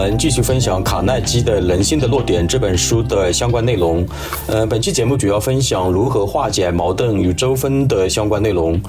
[0.00, 4.02] 我们继续分享卡耐基的《人性的弱点》这本书的相关内容。
[4.46, 8.80] 呃，本期节目主要分享如何化解矛盾与纠纷的相关内容。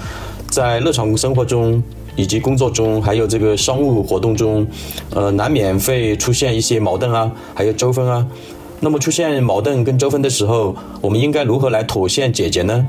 [0.49, 1.83] 在日常生活中
[2.15, 4.65] 以及工作中，还有这个商务活动中，
[5.13, 8.25] 呃，难免会出现一些矛盾啊，还有纠纷啊。
[8.79, 12.87] 那么出现矛盾跟纠纷的时候，我们应该如何来妥协解决呢？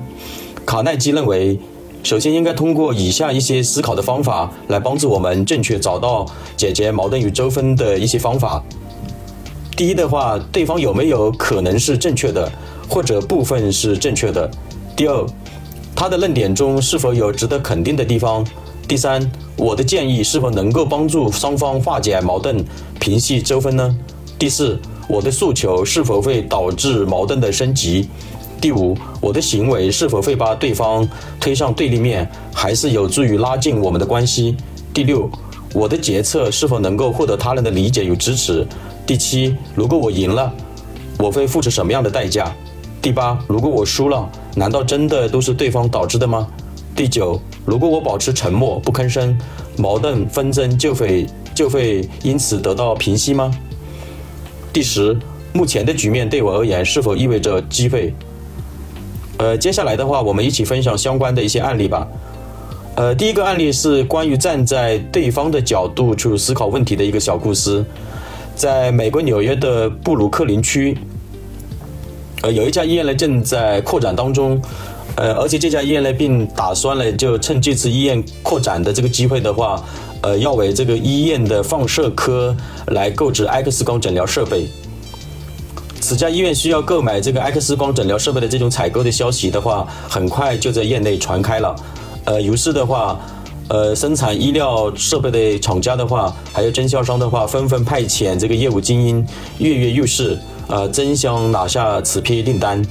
[0.65, 1.59] 卡耐基认为。
[2.03, 8.63] 首先，应该通过以下一些思考的方法来帮助我们正确找到解决矛盾与纠纷的一些方法。
[9.77, 12.51] 第一的话，对方有没有可能是正确的，
[12.89, 14.51] 或者部分是正确的？
[14.97, 15.27] 第二，
[15.95, 18.45] 他的论点中是否有值得肯定的地方？
[18.89, 22.63] 第三，我的建议是否能够帮助双方化解矛盾、
[22.99, 23.97] 平息纠纷呢？
[24.39, 24.79] 第四，
[25.09, 28.09] 我的诉求是否会导致矛盾的升级？
[28.63, 31.07] 第五，我的行为是否会把对方
[31.41, 34.57] 推上对立面，还是有助于拉近我们的关系？
[34.95, 35.29] 第六，
[35.75, 38.65] 我的决策是否能够获得他人的理解与支持？
[39.05, 40.55] 第七，如果我赢了，
[41.19, 42.55] 我会付出什么样的代价？
[43.03, 46.47] 第八，如果我输了，难道真的都是对方导致的吗？
[46.95, 49.37] 第九，如果我保持沉默不吭声，
[49.77, 53.53] 矛盾纷争就会就会因此得到平息吗？
[54.73, 55.19] 第十，
[55.53, 58.15] 目前的局面对我而言是否意味着机会？
[59.43, 62.07] 呃，接下来的话，我们一起分享相关的一些案例吧。
[62.95, 67.85] 呃，第一个案例是关于站在对方的角度去思考问题的一个小故事。
[68.55, 70.97] 在美国纽约的布鲁克林区，
[72.43, 74.63] 呃，有一家医院呢正在扩展当中，
[75.17, 79.83] 呃，而且这家医院呢并打算呢就趁这次医院扩展的这个机会的话，
[80.23, 82.57] 呃，要为这个医院的放射科
[82.93, 84.69] 来购置 X 光诊疗设备。
[86.03, 91.77] 此家医院需要购买这个 X 光诊疗设备的这种采购的消息的话，很快就在业内传开了。
[92.25, 93.21] 呃，于是的话，
[93.69, 99.25] 呃，生产医疗设备的厂家的话，还有经销商的话，纷纷派遣这个业务精英
[99.59, 100.37] 跃跃欲试，
[100.67, 102.85] 呃，争相拿下此批订单。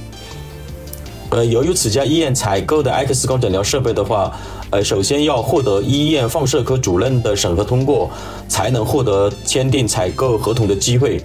[1.28, 4.32] 呃，由于此家医院采购的 X 光诊疗设备的话，
[4.70, 8.10] 呃，首先要获得医院放射科主任的审核通过，
[8.48, 11.22] 才能获得签订采购合同的机会。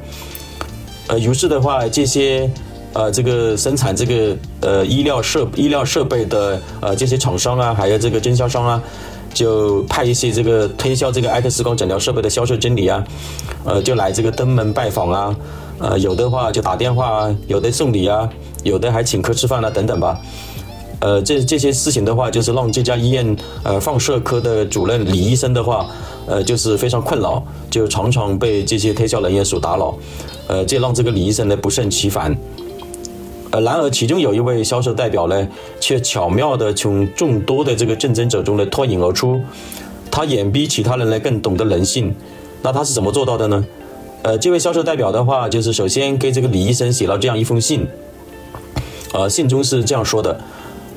[1.08, 2.50] 呃，于是的话，这些
[2.94, 8.82] 呃，这个生产这个呃医疗设医疗设备的呃这些厂商啊，还有这个经销商啊，
[9.34, 13.04] 就派一些这个推销这个 X 光诊疗设备的销售经理啊，
[13.64, 15.36] 呃，就来这个登门拜访啊，
[15.80, 18.28] 呃，有的话就打电话啊，有的送礼啊，
[18.64, 20.20] 有的还请客吃饭啊，等等吧。
[21.00, 25.86] 呃，这这些事情的话，就是让这家医院呃放射科的主任李医生的话，
[26.26, 29.96] 呃，就是非常困扰，就常常被这些推销人员所打扰。
[30.48, 32.36] 呃，这让这个李医生呢不胜其烦。
[33.52, 35.48] 呃，然而其中有一位销售代表呢，
[35.80, 39.40] 却巧妙地从众多的这个竞争者中呢脱颖而出。
[40.10, 42.14] 他远比其他人呢更懂得人性。
[42.64, 43.64] 那他是怎么做到的呢？
[44.24, 47.88] 呃，这位销售代表的话，就是首先给这个李医生写了这样一封信。
[49.14, 50.38] 呃，信中是这样说的：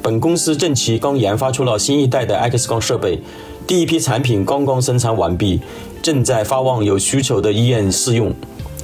[0.03, 3.21] 本公司近期刚研发出了新一代的 X 光设备，
[3.67, 5.61] 第一批产品刚刚生产完毕，
[6.01, 8.33] 正在发往有需求的医院试用。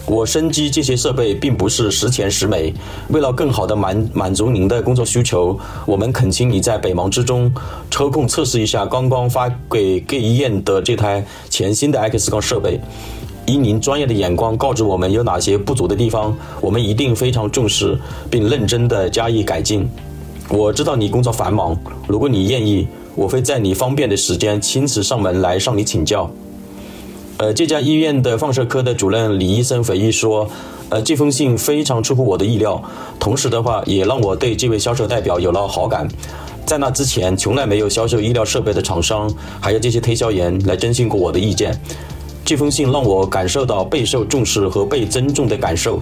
[0.04, 2.72] 我深知这些设备并不是十全十美，
[3.08, 7.50] 为了更好的满满足您的工作需求，我们恳请你在百忙之中
[7.90, 12.78] 抽空测试一下刚刚发给各医院的这台全新的 X 光设备。
[13.46, 17.98] 以您专业的眼光告知我们有哪些不足的地方，我们一定非常重视
[18.30, 19.88] 并认真的加以改进。
[20.48, 21.76] 我知道你工作繁忙，
[22.06, 22.86] 如果你愿意，
[23.16, 26.30] 我会在你方便的时间亲自上门来向你请教。
[27.38, 30.48] 呃，这家医院的放射科的主任李医生回忆说，
[30.88, 32.80] 呃，这封信非常出乎我的意料，
[33.18, 36.06] 同时的话也让我对这位销售代表有了好感。
[36.64, 39.28] 在那之前，从来没有销售医疗设备的厂商，
[39.60, 41.78] 还有这些推销员来征询过我的意见。
[42.44, 46.00] 这封信让我感受到备受重视和被尊重的感受。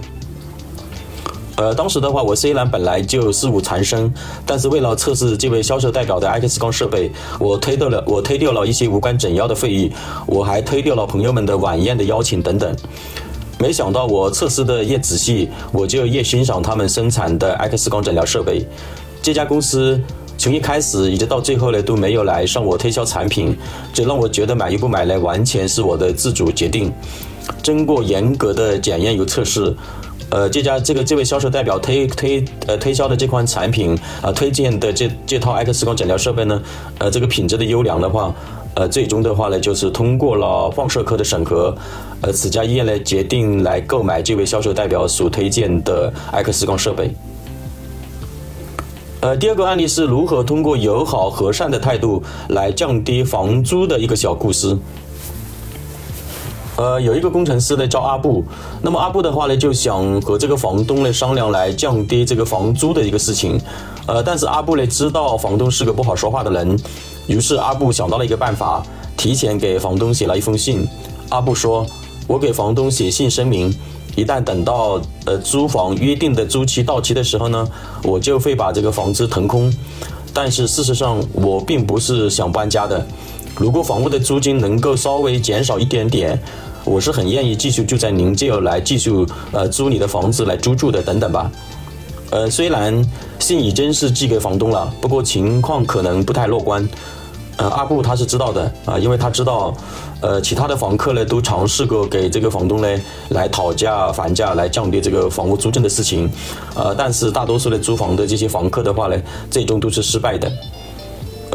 [1.57, 4.13] 呃，当时的话，我虽然本来就事务缠身，
[4.45, 7.09] 但是为了测试这位销售代表的 X 光设备，
[7.39, 9.89] 我推掉了我推掉了一些无关紧要的会议，
[10.25, 12.75] 我还推掉了朋友们的晚宴的邀请等等。
[13.57, 18.67] 没想到我测试的越仔细，我就越欣赏他们生产的 X 光诊疗设备。
[19.21, 19.97] 这家公司
[20.37, 23.57] 从一开始一直到最后呢，都没有来向我推销产品，
[23.93, 26.91] 这让我觉得买与不买呢，完全是我的自主决定。
[27.63, 29.73] 经过严格的检验与测试。
[30.31, 36.61] 呃，这家这个这位销售代表推推呃推销的这款产品啊，推荐的这这套 X 光诊疗设备呢，
[36.97, 38.33] 呃，这个品质的优良的话，
[38.73, 41.73] 呃，最终的话呢，就是通过了放射科的审核，
[42.21, 47.13] 呃，此家医院呢决定来购买这位销售代表所推荐的 X 光设备。
[49.21, 54.77] 呃，第二个案例是如何通过友好和善的态度来降低房租的一个小故事。
[56.77, 58.43] 呃，有一个工程师呢叫阿布，
[58.81, 63.59] 那么阿布的话呢就想和这个房东呢商量来降低这个房租的一个事情，
[64.07, 66.77] 呃，但是阿布呢知道房东是个不好说话的人，
[67.27, 68.83] 于是阿布想到了一个办法，
[69.15, 70.85] 提前给房东写了一封信。
[71.29, 71.87] 阿布说
[72.27, 73.73] ：“我给房东写信声明，
[74.15, 77.67] 一旦等到呃租房约定的租期到期的时候呢，
[78.03, 79.73] 我就会把这个房子腾空。
[80.33, 83.07] 但是事实上我并不是想搬家的，
[83.57, 86.39] 如果房屋的租金能够稍微减少一点点。”
[86.85, 89.09] 我是很愿意继续住在您这儿来继续
[89.51, 91.51] 呃租你的房子来租住的等等吧，
[92.29, 93.03] 呃虽然
[93.39, 96.87] 信已经是寄给房东了，不过情况可能不太乐观。
[97.57, 99.73] 呃阿布他是知道的啊，因为他知道，
[100.21, 102.87] 呃其他的房客呢都尝试过给这个房东呢
[103.29, 106.29] 来讨价还价来降低这个房屋租金的事情，
[106.75, 109.19] 呃但是大多数的租房的这些房客的话呢，
[109.49, 110.51] 最终都是失败的。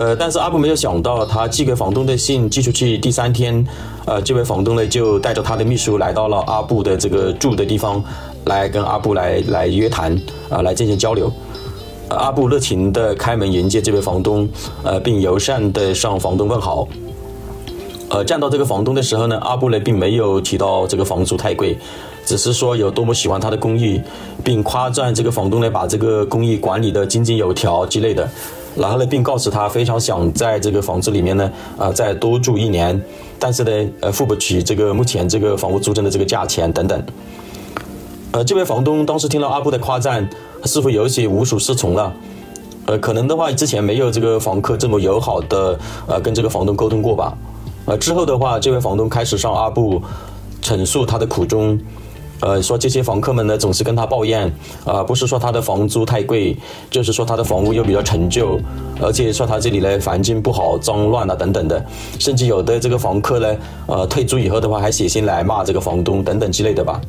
[0.01, 3.63] 呃，但是阿布没有想到，他寄给房东的信寄出去第三天，
[4.07, 8.03] 呃，这位房东呢就带着他的秘书来到了阿布的这个住的地方，
[8.47, 10.19] 来跟阿布来来约谈，
[10.49, 11.31] 啊，来进行交流。
[12.09, 14.49] 阿布热情地开门迎接这位房东，
[14.83, 16.89] 呃，并友善地向房东问好。
[18.09, 21.77] 呃，见到这个房东的时候呢，阿布呢并没有提到这个房租太贵，
[22.25, 24.01] 只是说有多么喜欢他的公寓，
[24.43, 28.27] 并夸赞这个房东呢把这个公寓管理的井井有条之类的。
[28.77, 33.01] 然后呢，并告诉他非常想在这个房子里面呢，啊，再多住一年，
[33.39, 37.03] 但是呢，呃，付不起这个目前这个房屋租金的这个价钱等等。
[38.33, 40.29] 呃，这位房东当时听到阿布的夸赞，
[40.65, 42.13] 似乎有些无所适从了。
[42.87, 47.37] 呃，可能的话，之前没有这个房客这么友好的呃跟这个房东沟通过吧。
[47.87, 50.01] 呃，之后的话，这位房东开始向阿布
[50.63, 51.79] 陈述他的苦衷。
[52.41, 54.51] 呃，说这些房客们呢，总是跟他抱怨，
[54.85, 56.57] 啊，不是说他的房租太贵，
[56.91, 58.59] 就是说他的房屋又比较陈旧，
[59.01, 61.85] 而且说他这里呢环境不好、脏乱啊等等的，
[62.19, 63.57] 甚至有的这个房客呢，
[63.87, 67.01] 呃，退租以后的话还写信来骂这个房东等等之类的吧。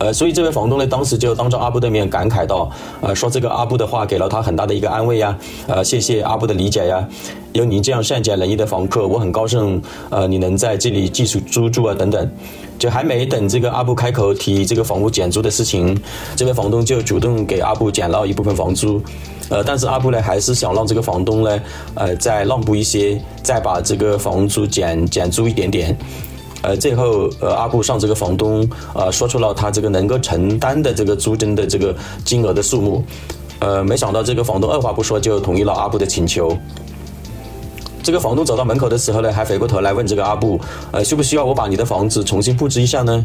[0.00, 2.70] 呃，所以这位房东呢，当时就当着阿布的面感慨道，
[3.02, 5.38] 呃，说这个阿布的话给了他很大的一个安慰呀，
[5.68, 7.06] 呃，谢谢阿布的理解呀，
[7.52, 12.30] 有你这样善解人意的房客，我很高兴，呃，你能在这里继续租住啊等等。
[12.78, 15.94] 就还没等这个阿布开口提这个房屋减租的事情，
[16.34, 19.02] 这位房东就主动给阿布减了一部分房租，
[19.50, 21.60] 呃，但是阿布呢还是想让这个房东呢，
[21.94, 25.94] 呃，再让步一些，再把这个房租减减租一点点，
[26.62, 33.04] 呃，最后呃阿布向这个房东呃说出了他这个能够承担的这个租金的这个金额的数目，
[33.60, 36.56] 呃，没想到这个房东二话不说就同意了阿布的请求。
[38.02, 40.60] 这个房东走到门口的时候呢，还回过头来问这个阿布，
[40.90, 43.22] 呃，需不需要我把你的房子重新布置一下呢？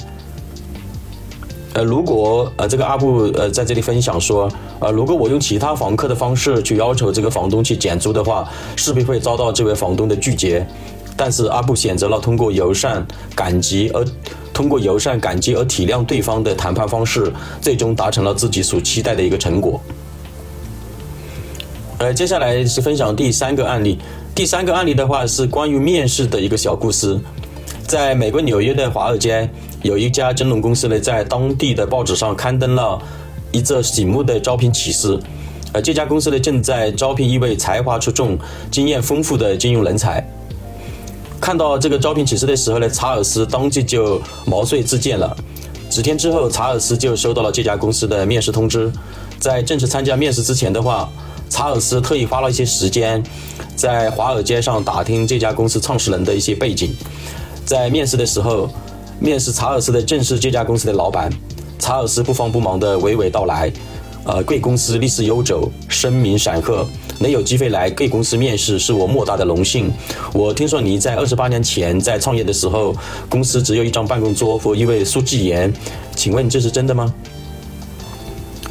[1.74, 4.50] 呃，如果呃这个阿布呃在这里分享说，
[4.80, 10.66] 呃，如果我用其他房客的方式去要求这个房东去减租的话，势必会遭到这位房东的拒绝。
[11.18, 14.06] 但是阿布选择了通过友善、感激而
[14.54, 17.32] 通过友善、感激而体谅对方的谈判方式，
[17.62, 19.80] 最终达成了自己所期待的一个成果。
[21.98, 23.98] 呃，接下来是分享第三个案例。
[24.34, 27.18] 第三个案例的话是关于面试的一个小故事。
[27.88, 29.50] 在美国纽约的华尔街，
[29.82, 33.02] 有一家金融公司呢，在当地的报纸上刊登了
[33.52, 35.18] 一则醒目的招聘启事。
[35.72, 38.38] 呃，这家公司呢，正在招聘一位才华出众、
[38.70, 40.26] 经验丰富的金融人才。
[41.40, 45.36] 看到这个招聘启事的时候呢，查尔斯当即就毛遂自荐了。
[45.90, 48.92] 几天之后，查尔斯就收到了这家公司的面试通知。
[49.40, 51.08] 在正式参加面试之前的话，
[51.50, 53.24] 查尔斯特意花了一些时间。
[53.76, 56.96] 在华尔街上打听这家公司创始人的一些背景，
[57.66, 58.70] 在面试的时候，
[59.20, 61.30] 面试查尔斯的正是这家公司的老板。
[61.78, 63.72] 查尔斯不慌不忙地娓娓道来
[64.26, 66.84] ：“呃，贵公司历史悠久，声名显赫，
[67.20, 69.92] 能有机会来贵公司面试是我莫大的荣幸。
[70.34, 72.96] 我听说你在二十八年前在创业的时候，
[73.30, 75.72] 公司只有一张办公桌和一位书记员，
[76.16, 77.14] 请问这是真的吗？”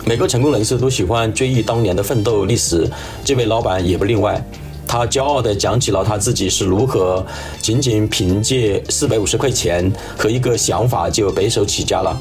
[0.04, 2.90] 每个成功人士都喜欢追忆当年的奋斗历史，
[3.24, 4.44] 这位老板也不例外。
[4.88, 7.24] 他骄傲地讲起了他自己是如何
[7.60, 12.20] 仅仅凭借四百五十块钱和一个想法就白手起家了，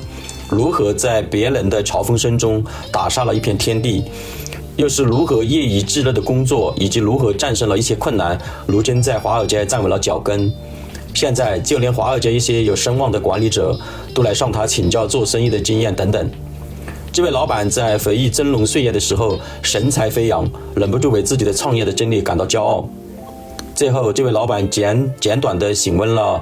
[0.54, 4.04] 如何在别人的嘲讽声中打下了一片天地，
[4.78, 10.52] 又是如何业余炙热的工作，以及如何战胜了一些困难，如今在华尔街站稳了脚跟。
[11.14, 13.78] 现在就连华尔街一些有声望的管理者
[14.16, 16.30] 都来向他请教做生意的经验等等。
[17.12, 20.44] 这位老板在回忆峥嵘岁月的时候，神采飞扬，
[20.76, 22.90] 忍不住为自己的创业的经历感到骄傲。
[23.76, 26.42] 最后，这位老板简简短的询问了，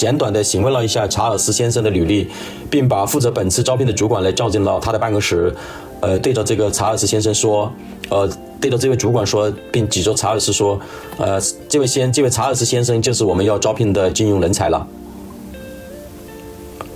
[0.00, 2.26] 简短的询问了一下查尔斯先生的履历，
[2.70, 5.54] 并把负责本次招聘的主管来叫进了他的办公室。
[6.00, 7.70] 呃，对着这个查尔斯先生说，
[8.08, 8.26] 呃，
[8.58, 10.80] 对着这位主管说，并指着查尔斯说，
[11.18, 11.38] 呃，
[11.68, 14.86] 这位先，这位查尔斯先生就是我们要招聘的金融人才了。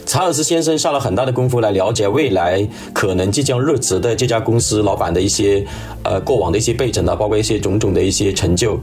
[0.06, 5.62] 查尔斯先生下了很大的功夫来了解未来可能即将入职的这家公司老板的一些
[6.04, 8.80] 呃过往的一些背景啊，包括一些种种的一些成就，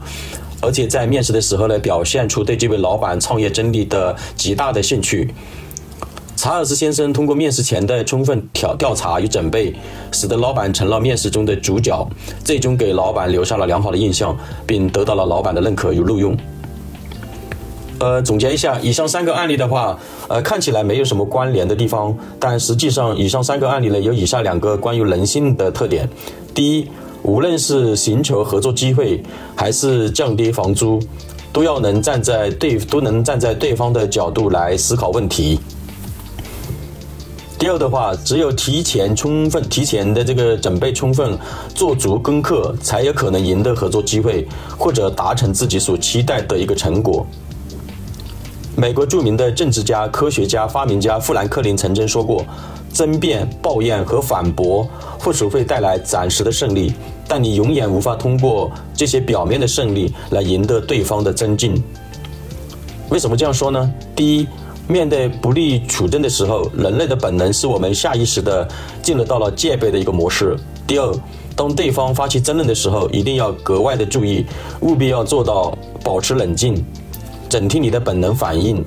[0.62, 5.28] 而且在面试的时候呢，表现出对这位老板创业真理的极大的兴趣。
[6.34, 9.74] 查尔斯先生通过面试前的充分调调查与准备，
[10.10, 12.08] 使得老板成了面试中的主角，
[12.42, 16.36] 最终给老板留下了良好的印象，并得到了老板的认可与录用。
[18.00, 26.08] 呃，总结一下，以上三个案例的话，呃，看起来没有什么关联的地方，但实际上，以上三个案例呢，有以下两个关于人性的特点：
[26.52, 26.88] 第一，
[27.22, 29.22] 无论是寻求合作机会，
[29.54, 31.00] 还是降低房租，
[31.52, 35.60] 都要能站在对都能站在对方的角度来思考问题。
[37.58, 41.38] 第二的话，只有提前充分、提前的这个准备充分，
[41.72, 47.24] 做足功课，才有可能赢得合作机会，或者达成自己所期待的一个成果。
[48.74, 52.44] 美国著名的政治家、科学家、发明家富兰克林曾经说过
[52.92, 56.92] ：“争辩、抱怨和反驳或许会带来暂时的胜利，
[57.26, 61.82] 但你永远无法通过这些表面的胜利来赢得对方的尊敬。”
[63.10, 63.92] 为什么这样说呢？
[64.16, 64.46] 第一，
[64.88, 68.66] 面对不利处境的时候，人类的本能是我们下意识的
[69.02, 70.56] 进入到了戒备的一个模式。
[70.86, 71.14] 第二，
[71.54, 74.46] 当对方发起争论的时候，一定要格外的注意，
[74.80, 76.74] 务必要做到保持冷静。
[77.50, 78.82] 警惕你的本能反应，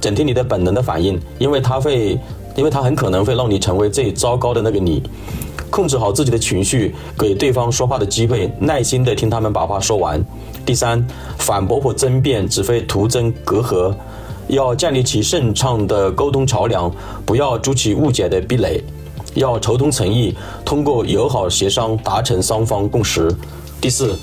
[0.00, 2.18] 警惕你的本能的反应，因为它会，
[2.58, 5.00] 因为它很可能会让你成为最糟糕的那个你。
[5.70, 10.20] 控制好自己的情绪，给对方说话的机会，耐心的听他们把话说完。
[10.66, 11.06] 第三，
[11.38, 13.94] 反驳或争辩只会徒增隔阂，
[14.48, 16.90] 要建立起顺畅的沟通桥梁，
[17.24, 18.82] 不要筑起误解的壁垒，
[19.34, 20.34] 要求同存异，
[20.64, 23.32] 通过友好协商达成双方共识。
[23.80, 24.18] 第四，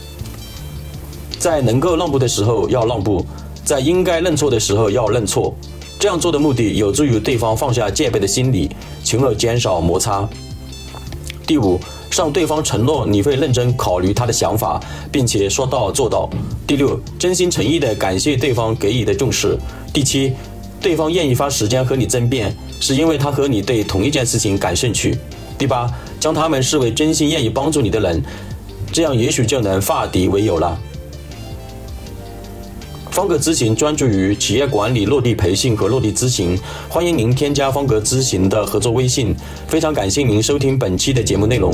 [1.40, 3.26] 在能够让步的时候要让步。
[3.66, 5.52] 在应该认错的时候要认错，
[6.00, 8.70] 这样做的目的有助于对方放下戒备的心理，
[9.04, 10.30] 从而减少摩擦。
[11.48, 11.80] 第五，
[12.12, 14.80] 向对方承诺你会认真考虑他的想法，
[15.12, 16.30] 并且说到做到。
[16.68, 19.58] 第六，真心诚意地感谢对方给予的重视。
[19.92, 20.34] 第七，
[20.80, 25.18] 对方愿意花时间和你争辩，是因为他和你对同一件事情感兴趣。
[25.58, 28.24] 第八，将他们视为真心愿意帮助你的人，
[28.92, 30.78] 这样也许就能化敌为友了。
[33.16, 39.34] 方格咨询专注于企业管理落地培训和落地咨询，欢迎您添加方格咨询的合作微信。
[39.70, 41.72] 非常感谢您收听本期的节目内容。